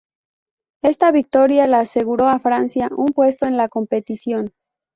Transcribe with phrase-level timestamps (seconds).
[0.81, 4.51] Ésta victoria le aseguró a Francia un puesto en la competición.